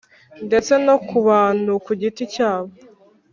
ndetse 0.47 0.73
no 0.85 0.95
ku 1.07 1.17
bantu 1.27 1.71
ku 1.85 1.91
giti 2.01 2.23
cyabo 2.33 2.71